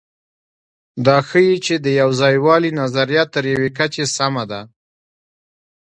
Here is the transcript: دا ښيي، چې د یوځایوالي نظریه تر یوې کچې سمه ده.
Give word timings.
دا 1.05 1.17
ښيي، 1.27 1.55
چې 1.65 1.73
د 1.85 1.87
یوځایوالي 2.01 2.71
نظریه 2.81 3.23
تر 3.33 3.43
یوې 3.53 3.69
کچې 3.77 4.05
سمه 4.15 4.43
ده. 4.51 4.61